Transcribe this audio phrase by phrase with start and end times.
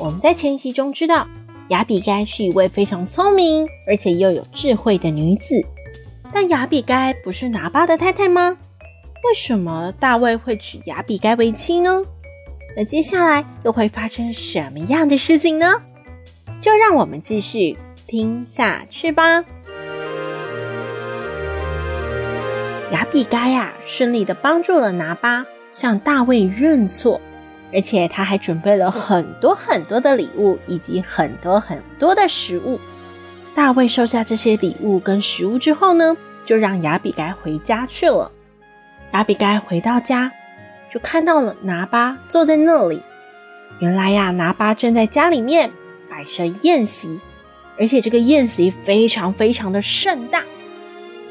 [0.00, 1.28] 我们在前集中知道，
[1.68, 5.62] 亚比该是一位非常聪明而且又有智慧的女子。
[6.32, 8.56] 但亚比该不是拿巴的太太吗？
[9.24, 12.02] 为什么大卫会娶亚比该为妻呢？
[12.78, 15.82] 那接下来又会发生什么样的事情呢？
[16.62, 17.76] 就让我们继续
[18.06, 19.44] 听下去吧。
[22.92, 27.20] 亚比该呀，顺利的帮助了拿巴向大卫认错。
[27.72, 32.80] 而且他还准备了很多很多的礼物，以及很多很多的食物。
[33.54, 38.30] 大卫收下这些礼物跟食物之后呢，就让亚比该回家去了。
[39.12, 40.30] 亚比该回到家，
[40.90, 43.02] 就看到了拿巴坐在那里。
[43.80, 45.70] 原来呀，拿巴正在家里面
[46.08, 47.20] 摆设宴席，
[47.78, 50.42] 而且这个宴席非常非常的盛大，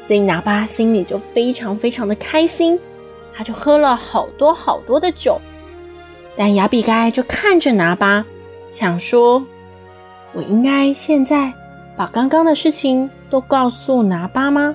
[0.02, 2.78] 所以拿巴心里就非常非常的开心，
[3.34, 5.40] 他就喝了好多好多的酒。
[6.36, 8.24] 但亚比该就看着拿巴，
[8.70, 9.44] 想说
[10.32, 11.52] ：“我应该现在
[11.96, 14.74] 把刚刚的事情都告诉拿巴吗？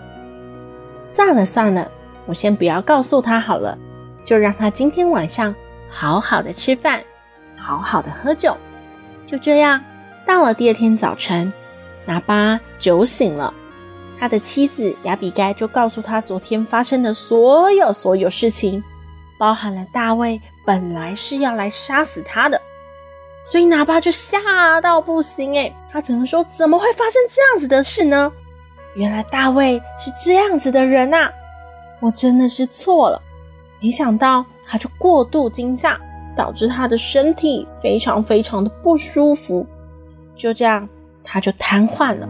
[1.00, 1.90] 算了算了，
[2.26, 3.78] 我先不要告诉他好了，
[4.24, 5.56] 就让他今天晚上
[5.90, 7.04] 好好的吃饭，
[7.58, 8.56] 好好的喝酒。
[9.26, 9.82] 就这样，
[10.26, 11.52] 到了第二天早晨，
[12.06, 13.52] 拿巴酒醒了，
[14.20, 18.84] 他的妻子亚比该就告诉他昨天发生的所有所有事情，
[19.40, 22.60] 包含了大卫。”本来是要来杀死他的，
[23.46, 28.32] 所以拿巴就吓到不行哎，他只能说：怎么会发生这样子的事呢？
[28.96, 31.30] 原来大卫是这样子的人呐，
[32.00, 33.22] 我真的是错了。
[33.82, 36.00] 没想到他就过度惊吓，
[36.36, 39.68] 导致他的身体非常非常的不舒服，
[40.36, 40.88] 就这样
[41.24, 42.28] 他就瘫痪了。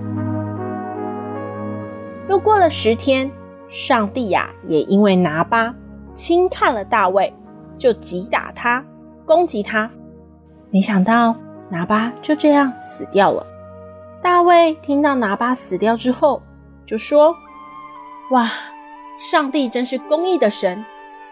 [2.27, 3.31] 又过了十天，
[3.69, 5.73] 上帝呀也因为拿巴
[6.11, 7.31] 轻看了大卫。
[7.77, 8.85] 就击打他，
[9.25, 9.89] 攻击他，
[10.71, 11.35] 没想到
[11.69, 13.45] 拿巴就这样死掉了。
[14.21, 16.41] 大卫听到拿巴死掉之后，
[16.85, 17.35] 就说
[18.31, 18.49] ：“哇，
[19.17, 20.83] 上帝真是公义的神，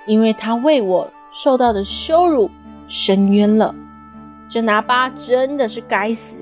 [0.06, 2.50] 因为他为我受到的羞辱
[2.88, 3.74] 伸冤了。
[4.50, 6.38] 这拿巴真的是该死，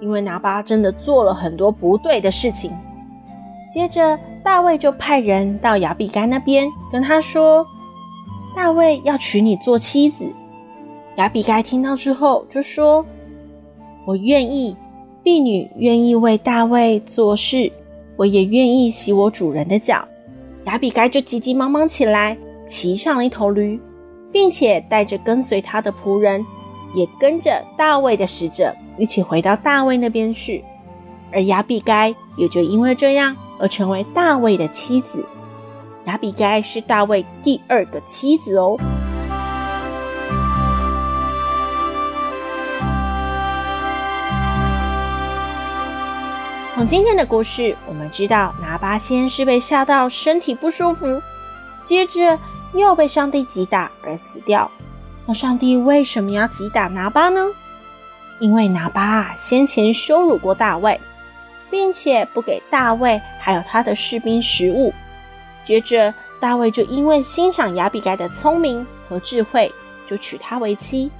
[0.00, 2.70] 因为拿巴真的做了很多不对的事情。”
[3.72, 7.66] 接着，大卫就派人到亚比该那边，跟他说。
[8.54, 10.32] 大卫要娶你做妻子，
[11.16, 13.04] 亚比该听到之后就说
[14.06, 14.76] ：“我愿意，
[15.22, 17.70] 婢女愿意为大卫做事，
[18.16, 20.06] 我也愿意洗我主人的脚。”
[20.66, 23.78] 亚比该就急急忙忙起来，骑上了一头驴，
[24.32, 26.44] 并且带着跟随他的仆人，
[26.94, 30.64] 也跟着大卫的使者一起回到大卫那边去。
[31.32, 35.26] 而亚比该也就因为这样而成为大卫的妻子。
[36.06, 38.76] 亚比该是大卫第二个妻子哦。
[46.74, 51.22] 从今天的故事，我们知道拿巴先是被吓到身体不舒服，
[51.82, 52.38] 接着
[52.74, 54.70] 又被上帝击打而死掉。
[55.24, 57.46] 那上帝为什么要击打拿巴呢？
[58.40, 61.00] 因为拿巴先前羞辱过大卫，
[61.70, 64.92] 并且不给大卫还有他的士兵食物。
[65.64, 69.72] 接着，大卫就因为欣赏亚比该的聪明和智慧，
[70.06, 71.10] 就娶她为妻。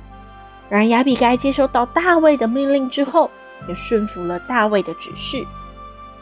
[0.69, 3.31] 然而，亚比该接收到大卫的命令之后，
[3.69, 5.45] 也顺服了大卫的指示，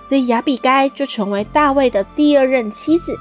[0.00, 3.18] 所以亚比该就成为大卫的第二任妻子。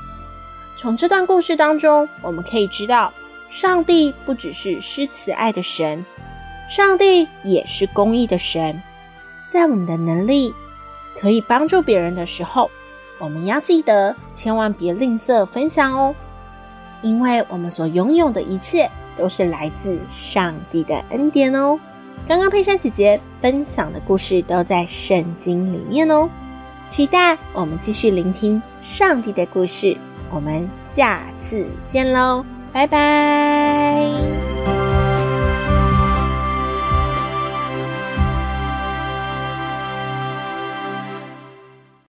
[0.78, 3.12] 从这段故事当中，我们可以知道，
[3.50, 6.04] 上帝不只是施慈爱的神，
[6.70, 8.82] 上帝也是公义的神。
[9.50, 10.54] 在我们的能力
[11.20, 12.72] 可以帮助别人的时候，
[13.22, 16.16] 我们要记得，千万别吝啬分享哦，
[17.04, 21.80] 因为我们所拥有的一切都是来自上帝的恩典哦。
[22.28, 26.28] 刚刚佩珊姐姐分享的故事都在圣经里面哦，
[26.90, 29.96] 期待我们继续聆听上帝的故事。
[30.32, 33.81] 我们下次见喽，拜拜。